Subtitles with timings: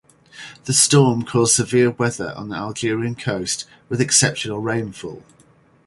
[0.63, 5.21] The storm caused severe weather on the Algerian coast with exceptional rainfall.